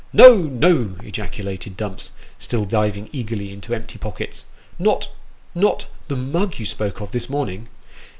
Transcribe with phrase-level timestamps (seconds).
[0.23, 0.35] "No!
[0.35, 2.09] no!" ejaculated Dumps,
[2.39, 4.45] still diving eagerly into his empty pockets."
[4.87, 5.09] Not
[5.53, 7.67] not the mug you spoke of this morning